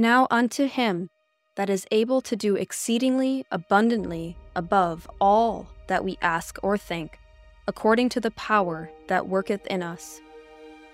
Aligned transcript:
Now 0.00 0.28
unto 0.30 0.68
him 0.68 1.10
that 1.56 1.68
is 1.68 1.84
able 1.90 2.20
to 2.20 2.36
do 2.36 2.54
exceedingly 2.54 3.44
abundantly 3.50 4.36
above 4.54 5.10
all 5.20 5.70
that 5.88 6.04
we 6.04 6.16
ask 6.22 6.56
or 6.62 6.78
think, 6.78 7.18
according 7.66 8.08
to 8.10 8.20
the 8.20 8.30
power 8.30 8.92
that 9.08 9.26
worketh 9.26 9.66
in 9.66 9.82
us. 9.82 10.20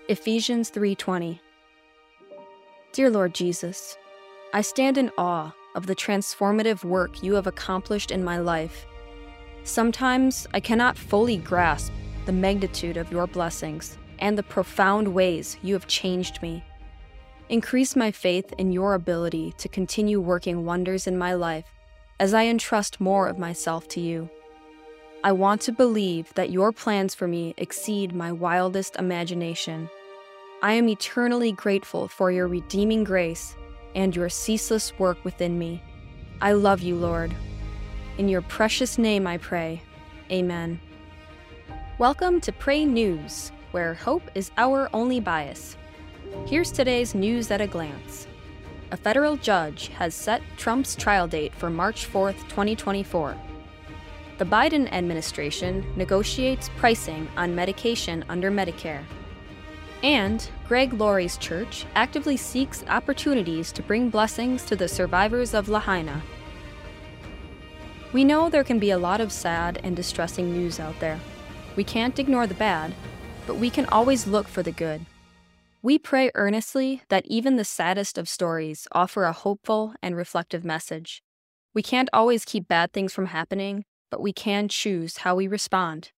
Ephesians 0.09 0.71
3:20. 0.71 1.39
Dear 2.93 3.11
Lord 3.11 3.35
Jesus, 3.35 3.95
I 4.55 4.61
stand 4.61 4.97
in 4.97 5.11
awe 5.19 5.53
of 5.75 5.85
the 5.85 5.95
transformative 5.95 6.83
work 6.83 7.21
you 7.21 7.35
have 7.35 7.45
accomplished 7.45 8.09
in 8.09 8.23
my 8.23 8.39
life. 8.39 8.87
Sometimes 9.63 10.47
I 10.51 10.59
cannot 10.59 10.97
fully 10.97 11.37
grasp 11.37 11.93
the 12.25 12.31
magnitude 12.33 12.97
of 12.97 13.11
your 13.11 13.27
blessings 13.27 13.99
and 14.17 14.35
the 14.35 14.41
profound 14.41 15.07
ways 15.13 15.57
you 15.61 15.75
have 15.75 15.85
changed 15.85 16.41
me. 16.41 16.63
Increase 17.47 17.95
my 17.95 18.09
faith 18.09 18.51
in 18.57 18.71
your 18.71 18.95
ability 18.95 19.53
to 19.59 19.69
continue 19.69 20.19
working 20.19 20.65
wonders 20.65 21.05
in 21.05 21.15
my 21.15 21.35
life 21.35 21.65
as 22.19 22.33
I 22.33 22.45
entrust 22.45 22.99
more 22.99 23.27
of 23.27 23.37
myself 23.37 23.87
to 23.89 24.01
you. 24.01 24.27
I 25.23 25.31
want 25.31 25.61
to 25.61 25.71
believe 25.71 26.33
that 26.33 26.49
your 26.49 26.71
plans 26.71 27.13
for 27.13 27.27
me 27.27 27.53
exceed 27.57 28.15
my 28.15 28.31
wildest 28.31 28.95
imagination. 28.95 29.91
I 30.63 30.73
am 30.73 30.89
eternally 30.89 31.51
grateful 31.51 32.07
for 32.07 32.31
your 32.31 32.47
redeeming 32.47 33.03
grace 33.03 33.55
and 33.93 34.15
your 34.15 34.29
ceaseless 34.29 34.97
work 34.97 35.23
within 35.23 35.59
me. 35.59 35.83
I 36.41 36.53
love 36.53 36.81
you, 36.81 36.95
Lord. 36.95 37.31
In 38.17 38.27
your 38.27 38.41
precious 38.41 38.97
name 38.97 39.27
I 39.27 39.37
pray. 39.37 39.83
Amen. 40.31 40.79
Welcome 41.99 42.41
to 42.41 42.51
Pray 42.51 42.85
News, 42.85 43.51
where 43.69 43.93
hope 43.93 44.23
is 44.33 44.49
our 44.57 44.89
only 44.93 45.19
bias. 45.19 45.77
Here's 46.45 46.71
today's 46.71 47.15
news 47.15 47.49
at 47.51 47.61
a 47.61 47.67
glance. 47.67 48.27
A 48.91 48.97
federal 48.97 49.35
judge 49.35 49.87
has 49.89 50.13
set 50.13 50.41
Trump's 50.57 50.95
trial 50.95 51.27
date 51.27 51.53
for 51.55 51.69
March 51.69 52.05
4, 52.05 52.33
2024. 52.33 53.35
The 54.37 54.45
Biden 54.45 54.91
administration 54.91 55.85
negotiates 55.95 56.69
pricing 56.77 57.27
on 57.35 57.55
medication 57.55 58.23
under 58.29 58.51
Medicare. 58.51 59.03
And 60.03 60.47
Greg 60.67 60.93
Laurie's 60.93 61.37
church 61.37 61.85
actively 61.95 62.37
seeks 62.37 62.83
opportunities 62.87 63.71
to 63.71 63.81
bring 63.81 64.09
blessings 64.09 64.63
to 64.65 64.75
the 64.75 64.87
survivors 64.87 65.53
of 65.53 65.67
Lahaina. 65.67 66.21
We 68.13 68.23
know 68.23 68.49
there 68.49 68.63
can 68.63 68.77
be 68.77 68.91
a 68.91 68.97
lot 68.97 69.19
of 69.19 69.31
sad 69.31 69.79
and 69.83 69.95
distressing 69.95 70.53
news 70.53 70.79
out 70.79 70.99
there. 70.99 71.19
We 71.75 71.83
can't 71.83 72.19
ignore 72.19 72.45
the 72.45 72.53
bad, 72.53 72.93
but 73.47 73.57
we 73.57 73.69
can 73.69 73.85
always 73.87 74.27
look 74.27 74.47
for 74.47 74.63
the 74.63 74.71
good. 74.71 75.05
We 75.85 75.99
pray 75.99 76.31
earnestly 76.33 77.03
that 77.09 77.27
even 77.27 77.57
the 77.57 77.63
saddest 77.63 78.17
of 78.17 78.27
stories 78.27 78.87
offer 78.91 79.23
a 79.25 79.31
hopeful 79.31 79.93
and 80.01 80.15
reflective 80.15 80.65
message. 80.65 81.21
We 81.75 81.83
can't 81.83 82.09
always 82.11 82.43
keep 82.43 82.67
bad 82.67 82.91
things 82.91 83.13
from 83.13 83.27
happening, 83.27 83.85
but 84.09 84.19
we 84.19 84.33
can 84.33 84.67
choose 84.67 85.17
how 85.17 85.35
we 85.35 85.45
respond. 85.45 86.11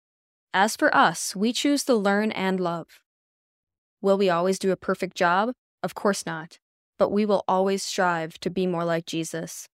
As 0.54 0.76
for 0.76 0.96
us, 0.96 1.36
we 1.36 1.52
choose 1.52 1.84
to 1.86 1.96
learn 1.96 2.32
and 2.34 2.60
love. 2.60 3.00
Will 4.04 4.20
we 4.20 4.30
always 4.30 4.60
do 4.60 4.72
a 4.72 4.78
perfect 4.78 5.18
job? 5.18 5.52
Of 5.82 5.96
course 5.96 6.28
not, 6.28 6.60
but 7.00 7.10
we 7.10 7.26
will 7.26 7.44
always 7.48 7.82
strive 7.82 8.40
to 8.42 8.52
be 8.52 8.68
more 8.68 8.86
like 8.86 9.08
Jesus. 9.08 9.68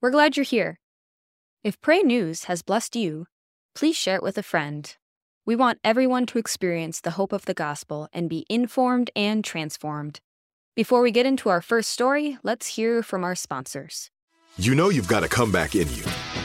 We're 0.00 0.12
glad 0.12 0.36
you're 0.36 0.44
here. 0.44 0.78
If 1.64 1.80
Pray 1.80 2.02
News 2.02 2.44
has 2.44 2.62
blessed 2.62 2.94
you, 2.94 3.26
please 3.74 3.96
share 3.96 4.18
it 4.18 4.22
with 4.22 4.38
a 4.38 4.44
friend 4.44 4.96
we 5.46 5.54
want 5.54 5.78
everyone 5.84 6.24
to 6.26 6.38
experience 6.38 7.00
the 7.00 7.12
hope 7.12 7.32
of 7.32 7.44
the 7.44 7.54
gospel 7.54 8.08
and 8.12 8.30
be 8.30 8.46
informed 8.48 9.10
and 9.14 9.44
transformed. 9.44 10.20
Before 10.74 11.02
we 11.02 11.10
get 11.10 11.26
into 11.26 11.48
our 11.50 11.60
first 11.60 11.90
story, 11.90 12.38
let's 12.42 12.76
hear 12.76 13.02
from 13.02 13.24
our 13.24 13.34
sponsors. 13.34 14.10
You 14.58 14.74
know 14.74 14.88
you've 14.88 15.08
got 15.08 15.22
a 15.22 15.28
comeback 15.28 15.74
in 15.74 15.90
you. 15.92 16.04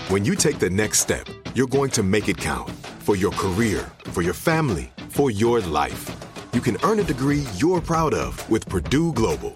When 0.09 0.25
you 0.25 0.35
take 0.35 0.59
the 0.59 0.69
next 0.69 0.99
step, 0.99 1.27
you're 1.55 1.67
going 1.67 1.91
to 1.91 2.03
make 2.03 2.27
it 2.27 2.37
count 2.37 2.69
for 2.99 3.15
your 3.15 3.31
career, 3.31 3.89
for 4.05 4.21
your 4.21 4.33
family, 4.33 4.91
for 5.09 5.31
your 5.31 5.61
life. 5.61 6.09
You 6.53 6.61
can 6.61 6.77
earn 6.83 6.99
a 6.99 7.03
degree 7.03 7.45
you're 7.55 7.81
proud 7.81 8.13
of 8.13 8.47
with 8.49 8.67
Purdue 8.67 9.13
Global. 9.13 9.55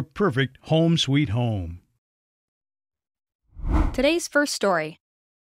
perfect 0.00 0.56
home 0.62 0.96
sweet 0.96 1.28
home. 1.28 1.80
Today's 3.92 4.28
first 4.28 4.54
story 4.54 5.00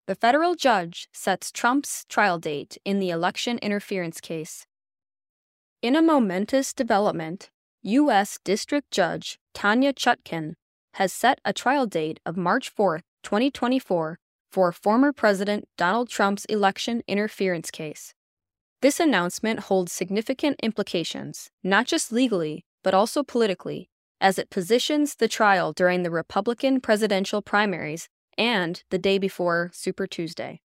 The 0.08 0.16
federal 0.16 0.56
judge 0.56 1.10
sets 1.12 1.52
Trump's 1.52 2.06
trial 2.08 2.40
date 2.40 2.78
in 2.86 3.00
the 3.00 3.10
election 3.10 3.58
interference 3.58 4.22
case. 4.22 4.66
In 5.82 5.96
a 5.96 6.02
momentous 6.02 6.74
development, 6.74 7.50
U.S. 7.82 8.40
District 8.46 8.90
Judge 8.92 9.40
Tanya 9.54 9.94
Chutkan 9.94 10.54
has 10.94 11.12
set 11.12 11.40
a 11.44 11.54
trial 11.54 11.86
date 11.86 12.20
of 12.26 12.38
March 12.38 12.70
4, 12.70 13.02
2024, 13.24 14.20
for 14.52 14.72
former 14.72 15.14
President 15.14 15.68
Donald 15.78 16.10
Trump's 16.10 16.46
election 16.46 17.02
interference 17.08 17.72
case. 17.72 18.14
This 18.82 19.00
announcement 19.00 19.62
holds 19.62 19.92
significant 19.92 20.60
implications, 20.64 21.50
not 21.64 21.86
just 21.86 22.12
legally, 22.12 22.66
but 22.84 22.94
also 22.94 23.24
politically, 23.24 23.90
as 24.22 24.38
it 24.38 24.50
positions 24.50 25.16
the 25.16 25.28
trial 25.28 25.74
during 25.74 26.04
the 26.04 26.12
Republican 26.12 26.82
presidential 26.82 27.42
primaries 27.42 28.10
and 28.38 28.84
the 28.90 28.98
day 28.98 29.18
before 29.18 29.70
Super 29.74 30.08
Tuesday. 30.08 30.62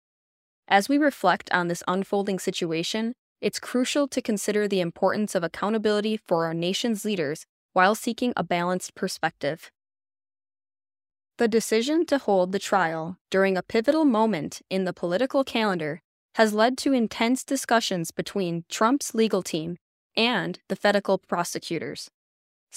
As 0.67 0.89
we 0.89 0.97
reflect 0.97 1.51
on 1.51 1.67
this 1.67 1.83
unfolding 1.87 2.39
situation, 2.39 3.13
it's 3.41 3.59
crucial 3.59 4.07
to 4.07 4.21
consider 4.21 4.67
the 4.67 4.79
importance 4.79 5.35
of 5.35 5.43
accountability 5.43 6.17
for 6.17 6.45
our 6.45 6.53
nation's 6.53 7.05
leaders 7.05 7.45
while 7.73 7.93
seeking 7.93 8.33
a 8.35 8.43
balanced 8.43 8.95
perspective. 8.95 9.69
The 11.37 11.47
decision 11.49 12.05
to 12.05 12.17
hold 12.17 12.53
the 12.53 12.59
trial 12.59 13.17
during 13.29 13.57
a 13.57 13.61
pivotal 13.61 14.05
moment 14.05 14.61
in 14.69 14.85
the 14.85 14.93
political 14.93 15.43
calendar 15.43 16.01
has 16.35 16.53
led 16.53 16.77
to 16.77 16.93
intense 16.93 17.43
discussions 17.43 18.11
between 18.11 18.63
Trump's 18.69 19.13
legal 19.13 19.43
team 19.43 19.77
and 20.15 20.59
the 20.69 20.77
federal 20.77 21.17
prosecutors. 21.17 22.09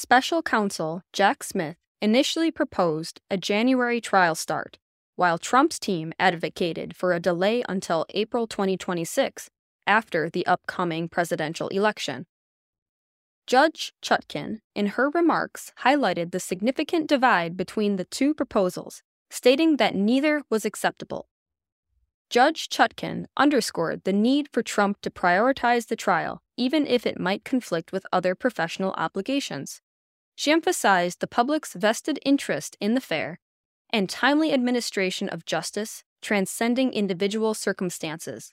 Special 0.01 0.45
counsel 0.45 1.03
Jack 1.13 1.43
Smith 1.43 1.75
initially 2.01 2.53
proposed 2.53 3.21
a 3.33 3.37
January 3.37 4.01
trial 4.01 4.37
start, 4.37 4.79
while 5.17 5.39
Trump's 5.39 5.77
team 5.81 6.13
advocated 6.21 6.95
for 6.95 7.13
a 7.13 7.19
delay 7.19 7.65
until 7.69 8.07
April 8.11 8.47
2026 8.47 9.51
after 9.89 10.31
the 10.31 10.47
upcoming 10.47 11.09
presidential 11.09 11.67
election. 11.71 12.27
Judge 13.45 13.93
Chutkan, 14.01 14.61
in 14.73 14.87
her 14.87 15.11
remarks, 15.11 15.73
highlighted 15.81 16.31
the 16.31 16.39
significant 16.39 17.09
divide 17.09 17.57
between 17.57 17.97
the 17.97 18.05
two 18.05 18.35
proposals, 18.35 19.03
stating 19.31 19.79
that 19.79 19.97
neither 19.97 20.45
was 20.49 20.65
acceptable. 20.65 21.29
Judge 22.31 22.69
Chutkan 22.69 23.25
underscored 23.37 24.05
the 24.05 24.13
need 24.13 24.49
for 24.53 24.63
Trump 24.63 25.01
to 25.01 25.11
prioritize 25.11 25.89
the 25.89 25.97
trial 25.97 26.41
even 26.59 26.87
if 26.89 27.07
it 27.07 27.21
might 27.21 27.45
conflict 27.45 27.93
with 27.93 28.05
other 28.13 28.35
professional 28.35 28.91
obligations. 28.99 29.81
She 30.39 30.53
emphasized 30.53 31.19
the 31.19 31.27
public's 31.27 31.75
vested 31.75 32.21
interest 32.25 32.77
in 32.81 32.95
the 32.95 33.01
fair 33.01 33.41
and 33.91 34.09
timely 34.09 34.53
administration 34.53 35.29
of 35.29 35.45
justice 35.45 36.05
transcending 36.23 36.93
individual 36.93 37.55
circumstances. 37.55 38.53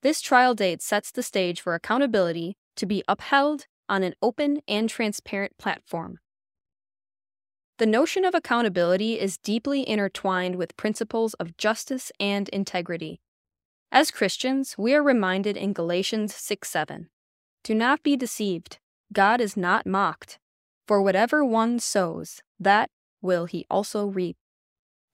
This 0.00 0.22
trial 0.22 0.54
date 0.54 0.80
sets 0.80 1.10
the 1.10 1.22
stage 1.22 1.60
for 1.60 1.74
accountability 1.74 2.56
to 2.76 2.86
be 2.86 3.04
upheld 3.06 3.66
on 3.86 4.02
an 4.02 4.14
open 4.22 4.62
and 4.66 4.88
transparent 4.88 5.58
platform. 5.58 6.20
The 7.76 7.84
notion 7.84 8.24
of 8.24 8.34
accountability 8.34 9.20
is 9.20 9.36
deeply 9.36 9.86
intertwined 9.86 10.56
with 10.56 10.78
principles 10.78 11.34
of 11.34 11.58
justice 11.58 12.10
and 12.18 12.48
integrity. 12.48 13.20
As 13.92 14.10
Christians, 14.10 14.76
we 14.78 14.94
are 14.94 15.02
reminded 15.02 15.58
in 15.58 15.74
Galatians 15.74 16.34
6 16.34 16.66
7 16.66 17.10
Do 17.62 17.74
not 17.74 18.02
be 18.02 18.16
deceived, 18.16 18.78
God 19.12 19.42
is 19.42 19.54
not 19.54 19.86
mocked. 19.86 20.38
For 20.86 21.02
whatever 21.02 21.44
one 21.44 21.80
sows, 21.80 22.40
that 22.60 22.90
will 23.20 23.46
he 23.46 23.66
also 23.68 24.06
reap. 24.06 24.36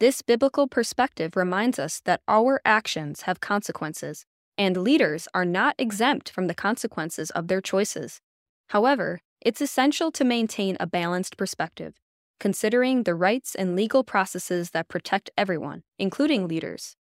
This 0.00 0.20
biblical 0.20 0.68
perspective 0.68 1.34
reminds 1.36 1.78
us 1.78 2.00
that 2.04 2.20
our 2.28 2.60
actions 2.64 3.22
have 3.22 3.40
consequences, 3.40 4.26
and 4.58 4.76
leaders 4.76 5.28
are 5.32 5.44
not 5.46 5.74
exempt 5.78 6.30
from 6.30 6.46
the 6.46 6.54
consequences 6.54 7.30
of 7.30 7.48
their 7.48 7.60
choices. 7.60 8.20
However, 8.68 9.20
it's 9.40 9.60
essential 9.60 10.12
to 10.12 10.24
maintain 10.24 10.76
a 10.78 10.86
balanced 10.86 11.36
perspective, 11.36 11.94
considering 12.38 13.04
the 13.04 13.14
rights 13.14 13.54
and 13.54 13.74
legal 13.74 14.04
processes 14.04 14.70
that 14.70 14.88
protect 14.88 15.30
everyone, 15.38 15.84
including 15.98 16.48
leaders. 16.48 16.96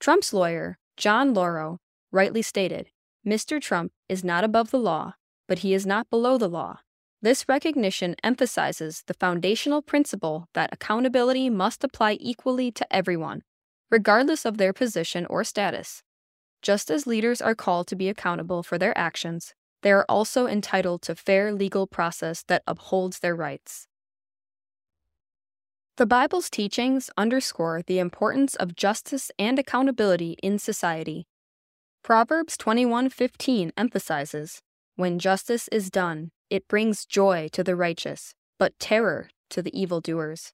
Trump's 0.00 0.32
lawyer, 0.32 0.78
John 0.96 1.34
Lauro, 1.34 1.78
rightly 2.10 2.42
stated 2.42 2.88
Mr. 3.24 3.60
Trump 3.60 3.92
is 4.08 4.24
not 4.24 4.42
above 4.42 4.70
the 4.70 4.78
law, 4.78 5.14
but 5.46 5.60
he 5.60 5.72
is 5.72 5.86
not 5.86 6.10
below 6.10 6.36
the 6.36 6.48
law. 6.48 6.80
This 7.22 7.48
recognition 7.48 8.16
emphasizes 8.24 9.04
the 9.06 9.14
foundational 9.14 9.80
principle 9.80 10.48
that 10.54 10.70
accountability 10.72 11.48
must 11.48 11.84
apply 11.84 12.14
equally 12.14 12.72
to 12.72 12.92
everyone, 12.92 13.42
regardless 13.92 14.44
of 14.44 14.58
their 14.58 14.72
position 14.72 15.26
or 15.26 15.44
status. 15.44 16.02
Just 16.62 16.90
as 16.90 17.06
leaders 17.06 17.40
are 17.40 17.54
called 17.54 17.86
to 17.88 17.96
be 17.96 18.08
accountable 18.08 18.64
for 18.64 18.76
their 18.76 18.96
actions, 18.98 19.54
they 19.82 19.92
are 19.92 20.04
also 20.08 20.48
entitled 20.48 21.02
to 21.02 21.14
fair 21.14 21.52
legal 21.52 21.86
process 21.86 22.42
that 22.48 22.64
upholds 22.66 23.20
their 23.20 23.36
rights. 23.36 23.86
The 25.98 26.06
Bible's 26.06 26.50
teachings 26.50 27.08
underscore 27.16 27.82
the 27.86 28.00
importance 28.00 28.56
of 28.56 28.74
justice 28.74 29.30
and 29.38 29.60
accountability 29.60 30.36
in 30.42 30.58
society. 30.58 31.28
Proverbs 32.02 32.56
21:15 32.56 33.72
emphasizes, 33.76 34.60
"When 34.96 35.20
justice 35.20 35.68
is 35.68 35.88
done, 35.88 36.32
it 36.52 36.68
brings 36.68 37.06
joy 37.06 37.48
to 37.50 37.64
the 37.64 37.74
righteous, 37.74 38.34
but 38.58 38.78
terror 38.78 39.30
to 39.48 39.62
the 39.62 39.72
evildoers. 39.72 40.52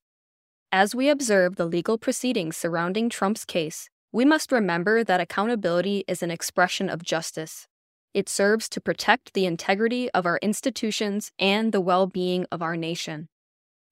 As 0.70 0.94
we 0.94 1.08
observe 1.08 1.56
the 1.56 1.66
legal 1.66 1.98
proceedings 1.98 2.56
surrounding 2.56 3.08
Trump's 3.08 3.44
case, 3.44 3.90
we 4.12 4.24
must 4.24 4.52
remember 4.52 5.02
that 5.02 5.20
accountability 5.20 6.04
is 6.06 6.22
an 6.22 6.30
expression 6.30 6.88
of 6.88 7.02
justice. 7.02 7.66
It 8.14 8.28
serves 8.28 8.68
to 8.68 8.80
protect 8.80 9.34
the 9.34 9.44
integrity 9.44 10.08
of 10.12 10.24
our 10.24 10.38
institutions 10.40 11.32
and 11.36 11.72
the 11.72 11.80
well 11.80 12.06
being 12.06 12.46
of 12.52 12.62
our 12.62 12.76
nation. 12.76 13.28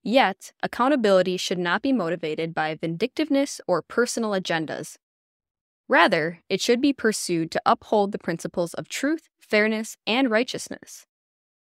Yet, 0.04 0.52
accountability 0.62 1.36
should 1.36 1.58
not 1.58 1.82
be 1.82 1.92
motivated 1.92 2.54
by 2.54 2.76
vindictiveness 2.76 3.60
or 3.66 3.82
personal 3.82 4.30
agendas. 4.30 4.94
Rather, 5.88 6.38
it 6.48 6.60
should 6.60 6.80
be 6.80 6.92
pursued 6.92 7.50
to 7.50 7.62
uphold 7.66 8.12
the 8.12 8.18
principles 8.18 8.74
of 8.74 8.88
truth, 8.88 9.28
fairness, 9.40 9.96
and 10.06 10.30
righteousness. 10.30 11.04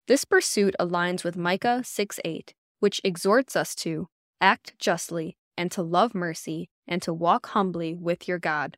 This 0.07 0.27
pursuit 0.27 0.75
aligns 0.79 1.25
with 1.25 1.37
Micah 1.37 1.83
6 1.83 2.21
8, 2.23 2.55
which 2.79 3.01
exhorts 3.03 3.57
us 3.57 3.75
to 3.77 4.09
act 4.39 4.79
justly 4.79 5.39
and 5.57 5.73
to 5.73 5.83
love 5.83 6.15
mercy 6.15 6.69
and 6.87 7.01
to 7.01 7.15
walk 7.15 7.47
humbly 7.49 7.95
with 7.95 8.29
your 8.29 8.39
God. 8.39 8.77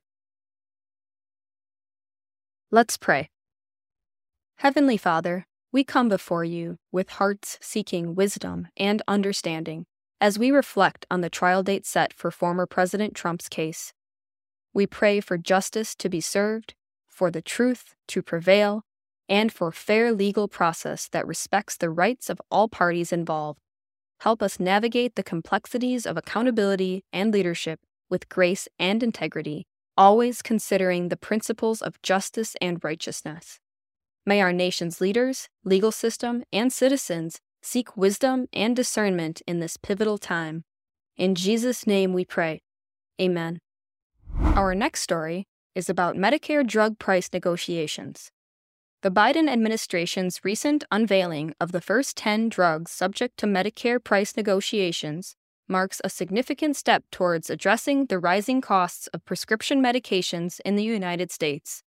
Let's 2.70 2.96
pray. 2.96 3.30
Heavenly 4.58 4.96
Father, 4.96 5.46
we 5.72 5.82
come 5.82 6.08
before 6.08 6.44
you 6.44 6.78
with 6.92 7.10
hearts 7.10 7.58
seeking 7.60 8.14
wisdom 8.14 8.68
and 8.76 9.02
understanding 9.08 9.86
as 10.20 10.38
we 10.38 10.50
reflect 10.50 11.06
on 11.10 11.20
the 11.20 11.28
trial 11.28 11.62
date 11.62 11.84
set 11.84 12.12
for 12.12 12.30
former 12.30 12.66
President 12.66 13.14
Trump's 13.14 13.48
case. 13.48 13.92
We 14.72 14.86
pray 14.86 15.20
for 15.20 15.36
justice 15.36 15.94
to 15.96 16.08
be 16.08 16.20
served, 16.20 16.74
for 17.08 17.30
the 17.30 17.42
truth 17.42 17.94
to 18.08 18.22
prevail, 18.22 18.85
and 19.28 19.52
for 19.52 19.72
fair 19.72 20.12
legal 20.12 20.48
process 20.48 21.08
that 21.08 21.26
respects 21.26 21.76
the 21.76 21.90
rights 21.90 22.30
of 22.30 22.40
all 22.50 22.68
parties 22.68 23.12
involved. 23.12 23.60
Help 24.20 24.42
us 24.42 24.58
navigate 24.58 25.14
the 25.14 25.22
complexities 25.22 26.06
of 26.06 26.16
accountability 26.16 27.04
and 27.12 27.32
leadership 27.32 27.80
with 28.08 28.28
grace 28.28 28.68
and 28.78 29.02
integrity, 29.02 29.66
always 29.96 30.42
considering 30.42 31.08
the 31.08 31.16
principles 31.16 31.82
of 31.82 32.00
justice 32.02 32.56
and 32.60 32.82
righteousness. 32.82 33.58
May 34.24 34.40
our 34.40 34.52
nation's 34.52 35.00
leaders, 35.00 35.48
legal 35.64 35.92
system, 35.92 36.42
and 36.52 36.72
citizens 36.72 37.40
seek 37.62 37.96
wisdom 37.96 38.46
and 38.52 38.74
discernment 38.74 39.42
in 39.46 39.60
this 39.60 39.76
pivotal 39.76 40.18
time. 40.18 40.64
In 41.16 41.34
Jesus' 41.34 41.86
name 41.86 42.12
we 42.12 42.24
pray. 42.24 42.60
Amen. 43.20 43.60
Our 44.54 44.74
next 44.74 45.00
story 45.00 45.46
is 45.74 45.88
about 45.88 46.16
Medicare 46.16 46.66
drug 46.66 46.98
price 46.98 47.28
negotiations. 47.32 48.30
The 49.06 49.12
Biden 49.12 49.48
administration's 49.48 50.44
recent 50.44 50.82
unveiling 50.90 51.54
of 51.60 51.70
the 51.70 51.80
first 51.80 52.16
10 52.16 52.48
drugs 52.48 52.90
subject 52.90 53.36
to 53.36 53.46
Medicare 53.46 54.02
price 54.02 54.36
negotiations 54.36 55.36
marks 55.68 56.00
a 56.02 56.10
significant 56.10 56.74
step 56.74 57.04
towards 57.12 57.48
addressing 57.48 58.06
the 58.06 58.18
rising 58.18 58.60
costs 58.60 59.06
of 59.14 59.24
prescription 59.24 59.80
medications 59.80 60.58
in 60.64 60.74
the 60.74 60.82
United 60.82 61.30
States. 61.30 61.84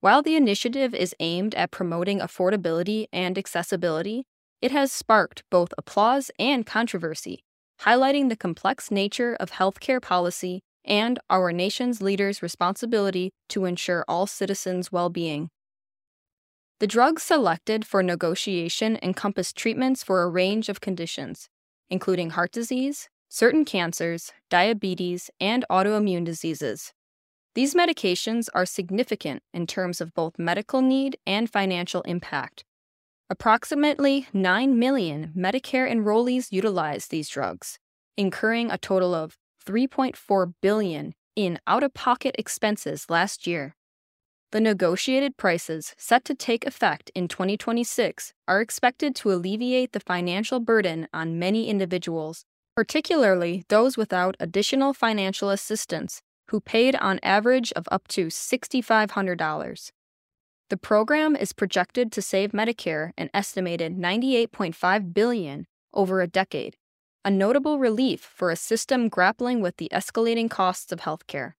While 0.00 0.22
the 0.22 0.34
initiative 0.34 0.92
is 0.92 1.14
aimed 1.20 1.54
at 1.54 1.70
promoting 1.70 2.18
affordability 2.18 3.06
and 3.12 3.38
accessibility, 3.38 4.24
it 4.60 4.72
has 4.72 4.90
sparked 4.90 5.44
both 5.50 5.72
applause 5.78 6.32
and 6.36 6.66
controversy, 6.66 7.44
highlighting 7.82 8.28
the 8.28 8.34
complex 8.34 8.90
nature 8.90 9.36
of 9.38 9.52
healthcare 9.52 10.02
policy 10.02 10.62
and 10.84 11.20
our 11.30 11.52
nation's 11.52 12.02
leaders' 12.02 12.42
responsibility 12.42 13.30
to 13.50 13.66
ensure 13.66 14.04
all 14.08 14.26
citizens' 14.26 14.90
well 14.90 15.10
being. 15.10 15.48
The 16.80 16.86
drugs 16.86 17.22
selected 17.22 17.86
for 17.86 18.02
negotiation 18.02 18.98
encompass 19.02 19.52
treatments 19.52 20.02
for 20.02 20.22
a 20.22 20.28
range 20.30 20.70
of 20.70 20.80
conditions, 20.80 21.50
including 21.90 22.30
heart 22.30 22.52
disease, 22.52 23.10
certain 23.28 23.66
cancers, 23.66 24.32
diabetes, 24.48 25.30
and 25.38 25.66
autoimmune 25.70 26.24
diseases. 26.24 26.94
These 27.54 27.74
medications 27.74 28.48
are 28.54 28.64
significant 28.64 29.42
in 29.52 29.66
terms 29.66 30.00
of 30.00 30.14
both 30.14 30.38
medical 30.38 30.80
need 30.80 31.18
and 31.26 31.50
financial 31.50 32.00
impact. 32.02 32.64
Approximately 33.28 34.28
9 34.32 34.78
million 34.78 35.34
Medicare 35.36 35.86
enrollees 35.86 36.50
utilize 36.50 37.08
these 37.08 37.28
drugs, 37.28 37.78
incurring 38.16 38.70
a 38.70 38.78
total 38.78 39.14
of 39.14 39.36
3.4 39.66 40.54
billion 40.62 41.12
in 41.36 41.58
out-of-pocket 41.66 42.36
expenses 42.38 43.04
last 43.10 43.46
year. 43.46 43.76
The 44.52 44.60
negotiated 44.60 45.36
prices 45.36 45.94
set 45.96 46.24
to 46.24 46.34
take 46.34 46.66
effect 46.66 47.12
in 47.14 47.28
2026 47.28 48.34
are 48.48 48.60
expected 48.60 49.14
to 49.16 49.32
alleviate 49.32 49.92
the 49.92 50.00
financial 50.00 50.58
burden 50.58 51.06
on 51.14 51.38
many 51.38 51.68
individuals, 51.68 52.44
particularly 52.74 53.64
those 53.68 53.96
without 53.96 54.36
additional 54.40 54.92
financial 54.92 55.50
assistance 55.50 56.20
who 56.48 56.60
paid 56.60 56.96
on 56.96 57.20
average 57.22 57.72
of 57.74 57.86
up 57.92 58.08
to 58.08 58.26
$6,500. 58.26 59.92
The 60.68 60.76
program 60.76 61.36
is 61.36 61.52
projected 61.52 62.10
to 62.10 62.20
save 62.20 62.50
Medicare 62.50 63.12
an 63.16 63.30
estimated 63.32 63.96
98.5 63.96 65.14
billion 65.14 65.66
over 65.94 66.20
a 66.20 66.26
decade, 66.26 66.76
a 67.24 67.30
notable 67.30 67.78
relief 67.78 68.20
for 68.20 68.50
a 68.50 68.56
system 68.56 69.08
grappling 69.08 69.60
with 69.60 69.76
the 69.76 69.90
escalating 69.92 70.50
costs 70.50 70.90
of 70.90 71.02
healthcare. 71.02 71.52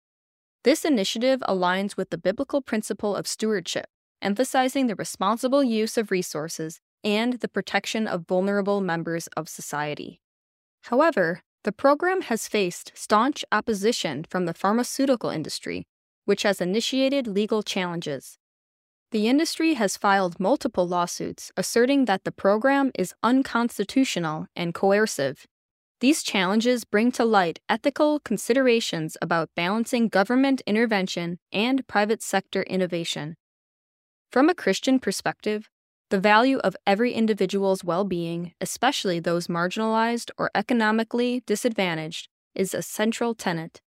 This 0.63 0.85
initiative 0.85 1.39
aligns 1.47 1.97
with 1.97 2.11
the 2.11 2.19
biblical 2.19 2.61
principle 2.61 3.15
of 3.15 3.25
stewardship, 3.25 3.87
emphasizing 4.21 4.85
the 4.85 4.95
responsible 4.95 5.63
use 5.63 5.97
of 5.97 6.11
resources 6.11 6.79
and 7.03 7.33
the 7.33 7.47
protection 7.47 8.07
of 8.07 8.27
vulnerable 8.27 8.79
members 8.79 9.25
of 9.35 9.49
society. 9.49 10.21
However, 10.83 11.41
the 11.63 11.71
program 11.71 12.21
has 12.23 12.47
faced 12.47 12.91
staunch 12.93 13.43
opposition 13.51 14.23
from 14.29 14.45
the 14.45 14.53
pharmaceutical 14.53 15.31
industry, 15.31 15.87
which 16.25 16.43
has 16.43 16.61
initiated 16.61 17.25
legal 17.25 17.63
challenges. 17.63 18.37
The 19.09 19.27
industry 19.27 19.73
has 19.73 19.97
filed 19.97 20.39
multiple 20.39 20.87
lawsuits 20.87 21.51
asserting 21.57 22.05
that 22.05 22.23
the 22.23 22.31
program 22.31 22.91
is 22.97 23.15
unconstitutional 23.23 24.45
and 24.55 24.75
coercive 24.75 25.47
these 26.01 26.23
challenges 26.23 26.83
bring 26.83 27.11
to 27.13 27.23
light 27.23 27.59
ethical 27.69 28.19
considerations 28.19 29.15
about 29.21 29.49
balancing 29.55 30.09
government 30.09 30.61
intervention 30.65 31.37
and 31.53 31.87
private 31.87 32.21
sector 32.23 32.63
innovation. 32.63 33.35
From 34.31 34.49
a 34.49 34.55
Christian 34.55 34.99
perspective, 34.99 35.69
The 36.09 36.19
value 36.19 36.57
of 36.57 36.75
every 36.85 37.13
individual's 37.13 37.85
well 37.85 38.03
being, 38.03 38.51
especially 38.59 39.21
those 39.21 39.47
marginalized 39.47 40.29
or 40.37 40.51
economically 40.53 41.41
disadvantaged, 41.47 42.27
is 42.53 42.73
a 42.73 42.81
central 42.81 43.33
tenet. 43.33 43.79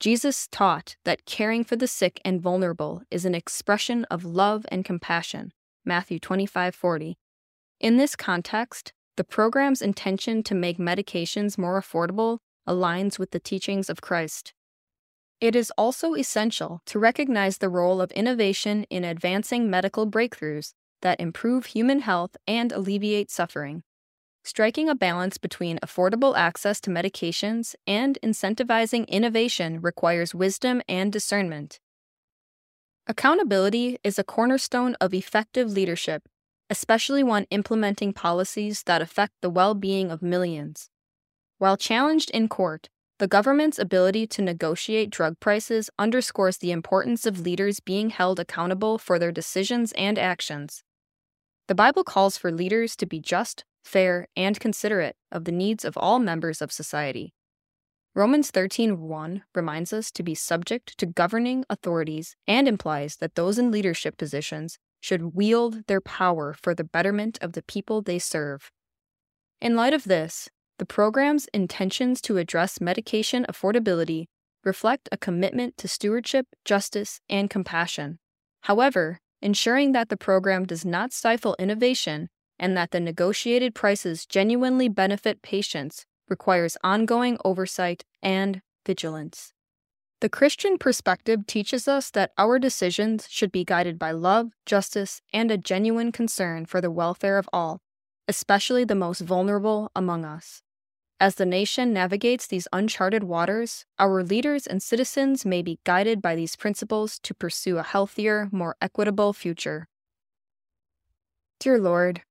Jesus 0.00 0.48
taught 0.50 0.96
that 1.04 1.24
caring 1.24 1.62
for 1.62 1.76
the 1.76 1.86
sick 1.86 2.20
and 2.24 2.42
vulnerable 2.42 3.02
is 3.12 3.24
an 3.24 3.34
expression 3.34 4.04
of 4.06 4.24
love 4.24 4.66
and 4.72 4.84
compassion. 4.84 5.52
Matthew 5.84 6.18
25:40. 6.18 7.16
In 7.78 7.96
this 7.96 8.16
context, 8.16 8.92
the 9.18 9.24
program's 9.24 9.82
intention 9.82 10.44
to 10.44 10.54
make 10.54 10.78
medications 10.78 11.58
more 11.58 11.78
affordable 11.78 12.38
aligns 12.68 13.18
with 13.18 13.32
the 13.32 13.40
teachings 13.40 13.90
of 13.90 14.00
Christ. 14.00 14.54
It 15.40 15.56
is 15.56 15.72
also 15.76 16.14
essential 16.14 16.82
to 16.86 17.00
recognize 17.00 17.58
the 17.58 17.68
role 17.68 18.00
of 18.00 18.12
innovation 18.12 18.84
in 18.90 19.02
advancing 19.02 19.68
medical 19.68 20.08
breakthroughs 20.08 20.72
that 21.02 21.20
improve 21.20 21.66
human 21.66 22.00
health 22.00 22.36
and 22.46 22.70
alleviate 22.70 23.28
suffering. 23.28 23.82
Striking 24.44 24.88
a 24.88 24.94
balance 24.94 25.36
between 25.36 25.80
affordable 25.80 26.36
access 26.36 26.80
to 26.82 26.90
medications 26.90 27.74
and 27.88 28.20
incentivizing 28.22 29.06
innovation 29.08 29.80
requires 29.80 30.32
wisdom 30.32 30.80
and 30.88 31.12
discernment. 31.12 31.80
Accountability 33.08 33.98
is 34.04 34.16
a 34.16 34.24
cornerstone 34.24 34.94
of 35.00 35.12
effective 35.12 35.72
leadership, 35.72 36.28
especially 36.70 37.22
when 37.22 37.46
implementing 37.50 38.12
policies 38.12 38.82
that 38.84 39.02
affect 39.02 39.32
the 39.40 39.50
well 39.50 39.74
being 39.74 40.10
of 40.10 40.22
millions. 40.22 40.90
While 41.58 41.76
challenged 41.76 42.30
in 42.30 42.48
court, 42.48 42.88
the 43.18 43.26
government's 43.26 43.80
ability 43.80 44.28
to 44.28 44.42
negotiate 44.42 45.10
drug 45.10 45.40
prices 45.40 45.90
underscores 45.98 46.58
the 46.58 46.70
importance 46.70 47.26
of 47.26 47.40
leaders 47.40 47.80
being 47.80 48.10
held 48.10 48.38
accountable 48.38 48.96
for 48.96 49.18
their 49.18 49.32
decisions 49.32 49.92
and 49.92 50.18
actions. 50.18 50.84
The 51.66 51.74
Bible 51.74 52.04
calls 52.04 52.38
for 52.38 52.52
leaders 52.52 52.94
to 52.96 53.06
be 53.06 53.20
just, 53.20 53.64
fair, 53.84 54.28
and 54.36 54.60
considerate 54.60 55.16
of 55.32 55.44
the 55.44 55.52
needs 55.52 55.84
of 55.84 55.96
all 55.96 56.20
members 56.20 56.62
of 56.62 56.70
society. 56.70 57.34
Romans 58.14 58.50
13:1 58.50 59.42
reminds 59.54 59.92
us 59.92 60.10
to 60.12 60.22
be 60.22 60.34
subject 60.34 60.96
to 60.98 61.06
governing 61.06 61.64
authorities 61.68 62.36
and 62.46 62.68
implies 62.68 63.16
that 63.16 63.34
those 63.34 63.58
in 63.58 63.70
leadership 63.70 64.16
positions 64.16 64.78
should 65.00 65.34
wield 65.34 65.86
their 65.86 66.00
power 66.00 66.52
for 66.52 66.74
the 66.74 66.84
betterment 66.84 67.38
of 67.40 67.52
the 67.52 67.62
people 67.62 68.02
they 68.02 68.18
serve. 68.18 68.70
In 69.60 69.76
light 69.76 69.94
of 69.94 70.04
this, 70.04 70.48
the 70.78 70.86
program's 70.86 71.46
intentions 71.52 72.20
to 72.22 72.38
address 72.38 72.80
medication 72.80 73.44
affordability 73.48 74.26
reflect 74.64 75.08
a 75.10 75.16
commitment 75.16 75.76
to 75.78 75.88
stewardship, 75.88 76.46
justice, 76.64 77.20
and 77.28 77.50
compassion. 77.50 78.18
However, 78.62 79.20
ensuring 79.40 79.92
that 79.92 80.08
the 80.08 80.16
program 80.16 80.64
does 80.64 80.84
not 80.84 81.12
stifle 81.12 81.56
innovation 81.58 82.28
and 82.58 82.76
that 82.76 82.90
the 82.90 83.00
negotiated 83.00 83.74
prices 83.74 84.26
genuinely 84.26 84.88
benefit 84.88 85.42
patients 85.42 86.06
requires 86.28 86.76
ongoing 86.82 87.38
oversight 87.44 88.04
and 88.22 88.60
vigilance. 88.84 89.52
The 90.20 90.28
Christian 90.28 90.78
perspective 90.78 91.46
teaches 91.46 91.86
us 91.86 92.10
that 92.10 92.32
our 92.36 92.58
decisions 92.58 93.28
should 93.30 93.52
be 93.52 93.64
guided 93.64 94.00
by 94.00 94.10
love, 94.10 94.50
justice, 94.66 95.22
and 95.32 95.48
a 95.48 95.56
genuine 95.56 96.10
concern 96.10 96.66
for 96.66 96.80
the 96.80 96.90
welfare 96.90 97.38
of 97.38 97.48
all, 97.52 97.78
especially 98.26 98.82
the 98.82 98.96
most 98.96 99.20
vulnerable 99.20 99.92
among 99.94 100.24
us. 100.24 100.60
As 101.20 101.36
the 101.36 101.46
nation 101.46 101.92
navigates 101.92 102.48
these 102.48 102.66
uncharted 102.72 103.22
waters, 103.22 103.84
our 104.00 104.24
leaders 104.24 104.66
and 104.66 104.82
citizens 104.82 105.46
may 105.46 105.62
be 105.62 105.78
guided 105.84 106.20
by 106.20 106.34
these 106.34 106.56
principles 106.56 107.20
to 107.20 107.32
pursue 107.32 107.78
a 107.78 107.84
healthier, 107.84 108.48
more 108.50 108.74
equitable 108.80 109.32
future. 109.32 109.86
Dear 111.60 111.78
Lord, 111.78 112.22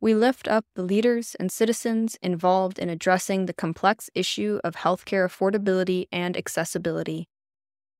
we 0.00 0.14
lift 0.14 0.48
up 0.48 0.64
the 0.74 0.82
leaders 0.82 1.36
and 1.38 1.52
citizens 1.52 2.18
involved 2.20 2.80
in 2.80 2.88
addressing 2.88 3.46
the 3.46 3.54
complex 3.54 4.10
issue 4.16 4.58
of 4.64 4.74
healthcare 4.74 5.24
affordability 5.24 6.06
and 6.10 6.36
accessibility. 6.36 7.28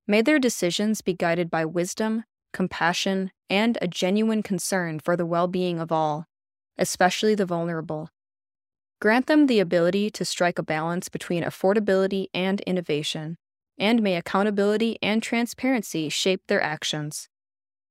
May 0.06 0.22
their 0.22 0.38
decisions 0.38 1.00
be 1.00 1.14
guided 1.14 1.50
by 1.50 1.64
wisdom, 1.64 2.24
compassion, 2.52 3.32
and 3.50 3.76
a 3.82 3.88
genuine 3.88 4.42
concern 4.42 5.00
for 5.00 5.16
the 5.16 5.26
well 5.26 5.48
being 5.48 5.80
of 5.80 5.90
all, 5.90 6.26
especially 6.78 7.34
the 7.34 7.46
vulnerable. 7.46 8.10
Grant 9.00 9.26
them 9.26 9.46
the 9.46 9.60
ability 9.60 10.10
to 10.10 10.24
strike 10.24 10.58
a 10.58 10.62
balance 10.62 11.08
between 11.08 11.42
affordability 11.42 12.28
and 12.32 12.60
innovation, 12.62 13.36
and 13.78 14.02
may 14.02 14.16
accountability 14.16 14.96
and 15.02 15.22
transparency 15.22 16.08
shape 16.08 16.42
their 16.46 16.62
actions. 16.62 17.28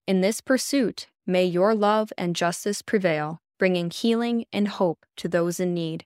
In 0.08 0.22
this 0.22 0.42
pursuit, 0.42 1.08
may 1.28 1.46
your 1.46 1.76
love 1.76 2.12
and 2.18 2.36
justice 2.36 2.82
prevail, 2.82 3.40
bringing 3.60 3.90
healing 3.90 4.46
and 4.54 4.68
hope 4.68 5.06
to 5.18 5.28
those 5.28 5.60
in 5.60 5.74
need. 5.74 6.06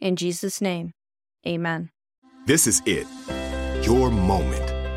In 0.00 0.16
Jesus' 0.16 0.60
name, 0.60 0.92
amen. 1.46 1.90
This 2.46 2.66
is 2.66 2.82
it. 2.86 3.06
Your 3.86 4.10
moment. 4.10 4.71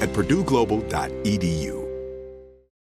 at 0.00 0.08
purdueglobal.edu. 0.12 1.79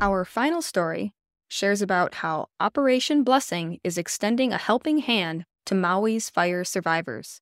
Our 0.00 0.24
final 0.24 0.62
story 0.62 1.12
shares 1.48 1.82
about 1.82 2.14
how 2.16 2.50
Operation 2.60 3.24
Blessing 3.24 3.80
is 3.82 3.98
extending 3.98 4.52
a 4.52 4.58
helping 4.58 4.98
hand 4.98 5.44
to 5.66 5.74
Maui's 5.74 6.30
fire 6.30 6.62
survivors. 6.62 7.40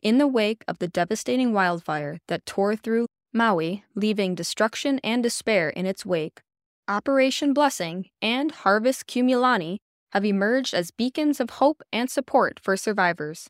In 0.00 0.18
the 0.18 0.28
wake 0.28 0.64
of 0.68 0.78
the 0.78 0.86
devastating 0.86 1.52
wildfire 1.52 2.18
that 2.28 2.46
tore 2.46 2.76
through 2.76 3.06
Maui, 3.32 3.82
leaving 3.96 4.36
destruction 4.36 5.00
and 5.02 5.20
despair 5.20 5.68
in 5.68 5.84
its 5.84 6.06
wake, 6.06 6.42
Operation 6.86 7.52
Blessing 7.52 8.06
and 8.22 8.52
Harvest 8.52 9.08
Kumulani 9.08 9.78
have 10.12 10.24
emerged 10.24 10.74
as 10.74 10.92
beacons 10.92 11.40
of 11.40 11.50
hope 11.50 11.82
and 11.92 12.08
support 12.08 12.60
for 12.62 12.76
survivors. 12.76 13.48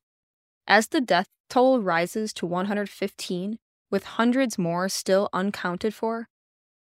As 0.66 0.86
the 0.86 1.02
death 1.02 1.26
toll 1.50 1.80
rises 1.80 2.32
to 2.34 2.46
115, 2.46 3.58
with 3.90 4.04
hundreds 4.04 4.56
more 4.56 4.88
still 4.88 5.28
uncounted 5.34 5.92
for, 5.92 6.26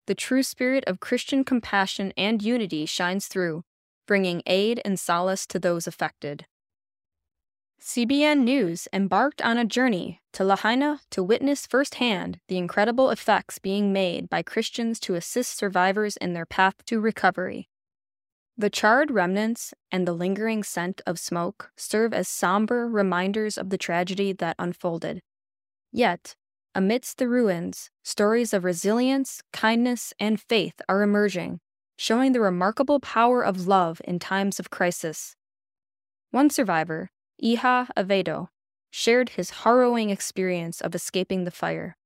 the 0.05 0.15
true 0.15 0.43
spirit 0.43 0.83
of 0.85 0.99
Christian 0.99 1.43
compassion 1.43 2.13
and 2.17 2.41
unity 2.41 2.85
shines 2.85 3.27
through, 3.27 3.63
bringing 4.05 4.41
aid 4.45 4.81
and 4.83 4.99
solace 4.99 5.45
to 5.47 5.59
those 5.59 5.87
affected. 5.87 6.45
CBN 7.81 8.43
News 8.43 8.87
embarked 8.93 9.41
on 9.41 9.57
a 9.57 9.65
journey 9.65 10.21
to 10.31 10.45
Lahaina 10.45 11.01
to 11.11 11.21
witness 11.21 11.67
firsthand 11.67 12.39
the 12.47 12.57
incredible 12.57 13.09
effects 13.09 13.59
being 13.59 13.91
made 13.91 14.29
by 14.29 14.41
Christians 14.41 15.01
to 15.01 15.15
assist 15.15 15.57
survivors 15.57 16.15
in 16.17 16.33
their 16.33 16.45
path 16.45 16.75
to 16.85 17.01
recovery. 17.01 17.67
The 18.57 18.69
charred 18.69 19.11
remnants 19.11 19.73
and 19.91 20.07
the 20.07 20.13
lingering 20.13 20.63
scent 20.63 21.01
of 21.05 21.19
smoke 21.19 21.71
serve 21.75 22.13
as 22.13 22.27
somber 22.27 22.87
reminders 22.87 23.57
of 23.57 23.69
the 23.69 23.77
tragedy 23.77 24.31
that 24.31 24.55
unfolded. 24.57 25.21
Yet, 25.91 26.35
amidst 26.75 27.17
the 27.17 27.27
ruins, 27.27 27.89
stories 28.03 28.53
of 28.53 28.63
resilience, 28.63 29.41
kindness, 29.51 30.13
and 30.19 30.39
faith 30.39 30.81
are 30.89 31.01
emerging, 31.01 31.59
showing 31.97 32.31
the 32.31 32.41
remarkable 32.41 32.99
power 32.99 33.43
of 33.43 33.67
love 33.67 34.01
in 34.05 34.19
times 34.19 34.59
of 34.59 34.69
crisis. 34.69 35.35
One 36.31 36.49
survivor, 36.49 37.11
Iha 37.43 37.89
Avedo, 37.95 38.47
shared 38.89 39.29
his 39.29 39.49
harrowing 39.61 40.09
experience 40.09 40.81
of 40.81 40.95
escaping 40.95 41.43
the 41.43 41.51
fire. 41.51 41.97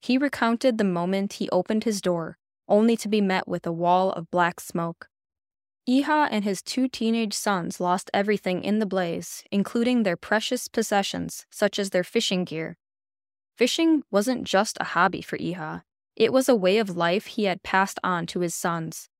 He 0.00 0.18
recounted 0.18 0.78
the 0.78 0.84
moment 0.84 1.34
he 1.34 1.48
opened 1.50 1.84
his 1.84 2.00
door, 2.00 2.38
only 2.68 2.96
to 2.96 3.08
be 3.08 3.20
met 3.20 3.46
with 3.46 3.66
a 3.66 3.72
wall 3.72 4.12
of 4.12 4.30
black 4.30 4.60
smoke. 4.60 5.08
Iha 5.88 6.28
and 6.30 6.44
his 6.44 6.62
two 6.62 6.88
teenage 6.88 7.34
sons 7.34 7.80
lost 7.80 8.10
everything 8.14 8.62
in 8.62 8.78
the 8.78 8.86
blaze, 8.86 9.42
including 9.50 10.02
their 10.02 10.16
precious 10.16 10.68
possessions, 10.68 11.46
such 11.50 11.78
as 11.78 11.90
their 11.90 12.04
fishing 12.04 12.44
gear. 12.44 12.76
Fishing 13.60 14.04
wasn't 14.10 14.44
just 14.44 14.78
a 14.80 14.84
hobby 14.84 15.20
for 15.20 15.36
Iha, 15.36 15.82
it 16.16 16.32
was 16.32 16.48
a 16.48 16.54
way 16.54 16.78
of 16.78 16.96
life 16.96 17.26
he 17.26 17.44
had 17.44 17.62
passed 17.62 17.98
on 18.02 18.26
to 18.28 18.40
his 18.40 18.54
sons. 18.54 19.10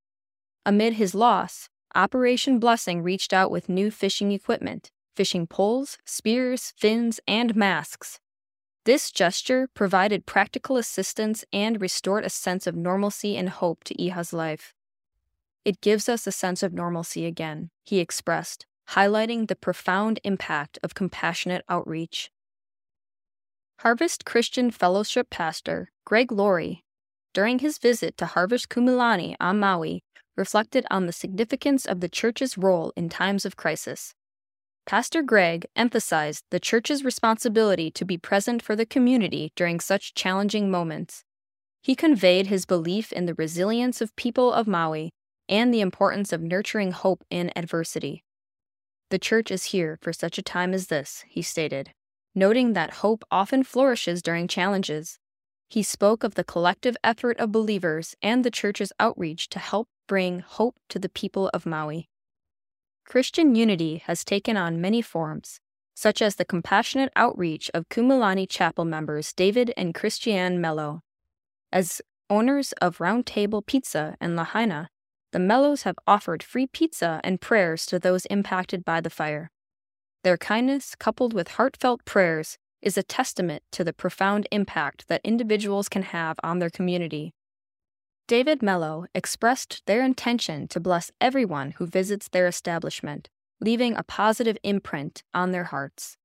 Amid 0.65 0.95
his 0.95 1.15
loss, 1.15 1.69
Operation 1.95 2.59
Blessing 2.59 3.03
reached 3.03 3.35
out 3.35 3.51
with 3.51 3.69
new 3.69 3.91
fishing 3.91 4.33
equipment 4.33 4.91
fishing 5.15 5.47
poles, 5.47 5.99
spears, 6.07 6.73
fins, 6.79 7.21
and 7.29 7.55
masks. 7.55 8.19
This 8.87 9.11
gesture 9.11 9.69
provided 9.75 10.25
practical 10.25 10.79
assistance 10.79 11.45
and 11.53 11.79
restored 11.79 12.25
a 12.25 12.31
sense 12.31 12.67
of 12.67 12.75
normalcy 12.75 13.37
and 13.37 13.51
hope 13.51 13.85
to 13.85 13.95
Iha's 13.97 14.33
life. 14.33 14.73
It 15.67 15.83
gives 15.83 16.09
us 16.09 16.27
a 16.27 16.33
sense 16.33 16.63
of 16.63 16.73
normalcy 16.73 17.27
again, 17.27 17.69
he 17.85 17.99
expressed, 17.99 18.65
highlighting 18.93 19.49
the 19.49 19.55
profound 19.55 20.19
impact 20.25 20.79
of 20.83 20.95
compassionate 20.95 21.63
outreach. 21.69 22.31
Harvest 23.83 24.27
Christian 24.27 24.71
Fellowship 24.71 25.31
pastor 25.31 25.91
Greg 26.05 26.31
Laurie, 26.31 26.85
during 27.33 27.61
his 27.61 27.79
visit 27.79 28.15
to 28.19 28.27
Harvest 28.27 28.69
Kumulani 28.69 29.37
on 29.41 29.59
Maui, 29.59 30.03
reflected 30.37 30.85
on 30.91 31.07
the 31.07 31.15
significance 31.15 31.87
of 31.87 32.01
the 32.01 32.09
church's 32.11 32.59
role 32.59 32.93
in 32.95 33.09
times 33.09 33.47
of 33.47 33.57
crisis. 33.57 34.13
Pastor 34.85 35.23
Greg 35.23 35.65
emphasized 35.75 36.45
the 36.51 36.61
church's 36.61 37.07
responsibility 37.07 37.91
to 37.93 38.05
be 38.05 38.19
present 38.19 38.61
for 38.61 38.77
the 38.77 38.85
community 38.85 39.51
during 39.57 39.81
such 39.81 40.13
challenging 40.13 40.71
moments. 40.71 41.25
He 41.83 41.95
conveyed 41.95 42.49
his 42.49 42.67
belief 42.67 43.11
in 43.13 43.25
the 43.25 43.35
resilience 43.35 44.03
of 44.03 44.15
people 44.15 44.53
of 44.53 44.67
Maui 44.67 45.09
and 45.49 45.73
the 45.73 45.81
importance 45.81 46.35
of 46.35 46.43
nurturing 46.43 46.93
hope 46.93 47.25
in 47.31 47.51
adversity. 47.57 48.25
The 49.09 49.19
church 49.19 49.51
is 49.51 49.73
here 49.73 49.99
for 50.03 50.13
such 50.13 50.37
a 50.37 50.43
time 50.43 50.75
as 50.75 50.89
this, 50.89 51.25
he 51.27 51.41
stated, 51.41 51.95
noting 52.35 52.73
that 52.73 52.95
hope 52.95 53.25
often 53.31 53.63
flourishes 53.63 54.23
during 54.23 54.49
challenges. 54.49 55.19
He 55.69 55.83
spoke 55.83 56.25
of 56.25 56.35
the 56.35 56.45
collective 56.45 56.97
effort 57.05 57.39
of 57.39 57.53
believers 57.53 58.17
and 58.23 58.45
the 58.45 58.51
church's 58.51 58.93
outreach 58.99 59.49
to 59.51 59.59
help 59.59 59.89
bring 60.09 60.41
hope 60.41 60.77
to 60.89 60.99
the 60.99 61.09
people 61.09 61.49
of 61.55 61.67
Maui. 61.67 62.09
Christian 63.05 63.55
unity 63.55 63.99
has 64.07 64.25
taken 64.25 64.57
on 64.57 64.81
many 64.81 65.03
forms, 65.03 65.61
such 65.95 66.23
as 66.23 66.37
the 66.37 66.45
compassionate 66.45 67.13
outreach 67.15 67.71
of 67.75 67.89
Kumulani 67.89 68.49
Chapel 68.49 68.85
members 68.85 69.33
David 69.33 69.73
and 69.77 69.95
Christiane 69.95 70.61
Mello. 70.61 71.03
As 71.73 72.01
owners 72.29 72.73
of 72.81 73.01
Round 73.01 73.27
Table 73.27 73.63
Pizza 73.63 74.17
and 74.21 74.35
Lahaina, 74.37 74.89
the 75.33 75.39
Mellos 75.39 75.83
have 75.83 75.99
offered 76.07 76.43
free 76.43 76.67
pizza 76.67 77.21
and 77.23 77.41
prayers 77.41 77.87
to 77.87 77.99
those 77.99 78.27
impacted 78.27 78.85
by 78.85 79.01
the 79.01 79.11
fire. 79.11 79.51
Their 80.23 80.37
kindness, 80.37 80.95
coupled 80.95 81.33
with 81.33 81.49
heartfelt 81.49 82.05
prayers, 82.05 82.59
is 82.83 82.99
a 82.99 83.03
testament 83.03 83.63
to 83.73 83.85
the 83.85 83.93
profound 83.93 84.47
impact 84.51 85.09
that 85.09 85.23
individuals 85.25 85.89
can 85.89 86.03
have 86.03 86.39
on 86.43 86.59
their 86.59 86.71
community. 86.71 87.33
David 88.29 88.63
Mello 88.63 89.07
expressed 89.15 89.83
their 89.87 90.05
intention 90.05 90.69
to 90.69 90.79
bless 90.79 91.11
everyone 91.21 91.73
who 91.73 91.87
visits 91.87 92.29
their 92.29 92.47
establishment, 92.47 93.29
leaving 93.61 93.97
a 93.97 94.03
positive 94.03 94.57
imprint 94.63 95.23
on 95.35 95.53
their 95.53 95.65
hearts. 95.65 96.17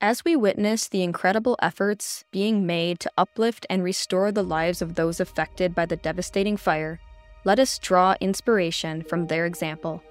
As 0.00 0.24
we 0.24 0.34
witness 0.34 0.88
the 0.88 1.02
incredible 1.02 1.56
efforts 1.60 2.24
being 2.32 2.66
made 2.66 2.98
to 3.00 3.12
uplift 3.18 3.66
and 3.68 3.84
restore 3.84 4.32
the 4.32 4.42
lives 4.42 4.80
of 4.80 4.94
those 4.94 5.20
affected 5.20 5.74
by 5.74 5.86
the 5.86 5.96
devastating 5.96 6.56
fire, 6.56 6.98
let 7.44 7.58
us 7.58 7.78
draw 7.78 8.14
inspiration 8.20 9.02
from 9.02 9.26
their 9.26 9.44
example. 9.44 10.02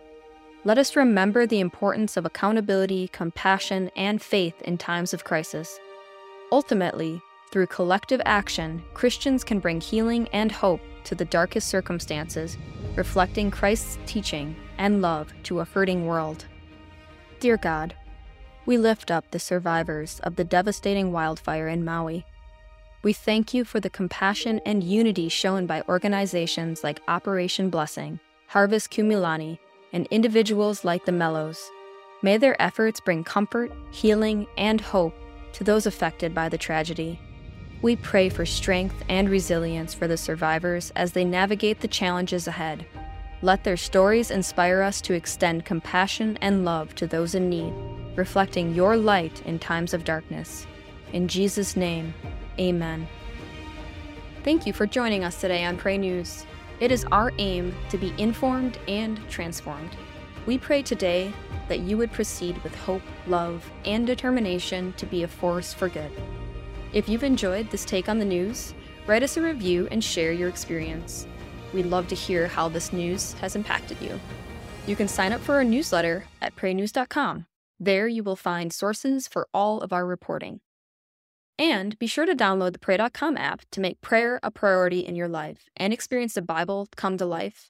Let 0.63 0.77
us 0.77 0.95
remember 0.95 1.45
the 1.45 1.59
importance 1.59 2.17
of 2.17 2.25
accountability, 2.25 3.07
compassion, 3.07 3.89
and 3.95 4.21
faith 4.21 4.61
in 4.61 4.77
times 4.77 5.13
of 5.13 5.23
crisis. 5.23 5.79
Ultimately, 6.51 7.21
through 7.51 7.67
collective 7.67 8.21
action, 8.25 8.83
Christians 8.93 9.43
can 9.43 9.59
bring 9.59 9.81
healing 9.81 10.27
and 10.33 10.51
hope 10.51 10.81
to 11.05 11.15
the 11.15 11.25
darkest 11.25 11.67
circumstances, 11.67 12.57
reflecting 12.95 13.51
Christ's 13.51 13.97
teaching 14.05 14.55
and 14.77 15.01
love 15.01 15.33
to 15.43 15.59
a 15.59 15.65
hurting 15.65 16.05
world. 16.05 16.45
Dear 17.39 17.57
God, 17.57 17.95
we 18.65 18.77
lift 18.77 19.09
up 19.09 19.31
the 19.31 19.39
survivors 19.39 20.19
of 20.23 20.35
the 20.35 20.43
devastating 20.43 21.11
wildfire 21.11 21.67
in 21.67 21.83
Maui 21.83 22.25
we 23.03 23.13
thank 23.13 23.51
you 23.51 23.65
for 23.65 23.79
the 23.79 23.89
compassion 23.89 24.61
and 24.63 24.83
unity 24.83 25.27
shown 25.27 25.65
by 25.65 25.81
organizations 25.89 26.83
like 26.83 27.01
Operation 27.07 27.71
Blessing, 27.71 28.19
Harvest 28.47 28.91
Kumulani, 28.91 29.57
and 29.93 30.07
individuals 30.11 30.83
like 30.85 31.05
the 31.05 31.11
Mellos. 31.11 31.69
May 32.21 32.37
their 32.37 32.61
efforts 32.61 32.99
bring 32.99 33.23
comfort, 33.23 33.71
healing, 33.91 34.47
and 34.57 34.79
hope 34.79 35.15
to 35.53 35.63
those 35.63 35.85
affected 35.85 36.33
by 36.33 36.49
the 36.49 36.57
tragedy. 36.57 37.19
We 37.81 37.95
pray 37.95 38.29
for 38.29 38.45
strength 38.45 39.03
and 39.09 39.29
resilience 39.29 39.93
for 39.93 40.07
the 40.07 40.17
survivors 40.17 40.91
as 40.95 41.13
they 41.13 41.25
navigate 41.25 41.79
the 41.79 41.87
challenges 41.87 42.47
ahead. 42.47 42.85
Let 43.41 43.63
their 43.63 43.77
stories 43.77 44.29
inspire 44.29 44.83
us 44.83 45.01
to 45.01 45.13
extend 45.13 45.65
compassion 45.65 46.37
and 46.41 46.63
love 46.63 46.93
to 46.95 47.07
those 47.07 47.33
in 47.33 47.49
need, 47.49 47.73
reflecting 48.15 48.75
your 48.75 48.97
light 48.97 49.41
in 49.47 49.57
times 49.57 49.95
of 49.95 50.03
darkness. 50.03 50.67
In 51.11 51.27
Jesus' 51.27 51.75
name, 51.75 52.13
Amen. 52.59 53.07
Thank 54.43 54.67
you 54.67 54.73
for 54.73 54.85
joining 54.85 55.23
us 55.23 55.41
today 55.41 55.65
on 55.65 55.77
Pray 55.77 55.97
News. 55.97 56.45
It 56.81 56.91
is 56.91 57.05
our 57.11 57.31
aim 57.37 57.75
to 57.91 57.97
be 57.99 58.11
informed 58.17 58.79
and 58.87 59.19
transformed. 59.29 59.95
We 60.47 60.57
pray 60.57 60.81
today 60.81 61.31
that 61.67 61.81
you 61.81 61.95
would 61.99 62.11
proceed 62.11 62.57
with 62.63 62.73
hope, 62.73 63.03
love, 63.27 63.69
and 63.85 64.07
determination 64.07 64.93
to 64.93 65.05
be 65.05 65.21
a 65.21 65.27
force 65.27 65.75
for 65.75 65.89
good. 65.89 66.11
If 66.91 67.07
you've 67.07 67.23
enjoyed 67.23 67.69
this 67.69 67.85
take 67.85 68.09
on 68.09 68.17
the 68.17 68.25
news, 68.25 68.73
write 69.05 69.21
us 69.21 69.37
a 69.37 69.43
review 69.43 69.87
and 69.91 70.03
share 70.03 70.31
your 70.31 70.49
experience. 70.49 71.27
We'd 71.71 71.85
love 71.85 72.07
to 72.07 72.15
hear 72.15 72.47
how 72.47 72.67
this 72.67 72.91
news 72.91 73.33
has 73.33 73.55
impacted 73.55 74.01
you. 74.01 74.19
You 74.87 74.95
can 74.95 75.07
sign 75.07 75.33
up 75.33 75.41
for 75.41 75.53
our 75.53 75.63
newsletter 75.63 76.25
at 76.41 76.55
praynews.com. 76.55 77.45
There 77.79 78.07
you 78.07 78.23
will 78.23 78.35
find 78.35 78.73
sources 78.73 79.27
for 79.27 79.47
all 79.53 79.81
of 79.81 79.93
our 79.93 80.05
reporting. 80.05 80.61
And 81.61 81.97
be 81.99 82.07
sure 82.07 82.25
to 82.25 82.35
download 82.35 82.73
the 82.73 82.79
Pray.com 82.79 83.37
app 83.37 83.61
to 83.69 83.79
make 83.79 84.01
prayer 84.01 84.39
a 84.41 84.49
priority 84.49 85.01
in 85.01 85.15
your 85.15 85.27
life 85.27 85.69
and 85.77 85.93
experience 85.93 86.33
the 86.33 86.41
Bible 86.41 86.87
come 86.95 87.19
to 87.19 87.25
life 87.27 87.69